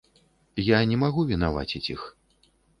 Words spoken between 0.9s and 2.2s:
не магу вінаваціць іх.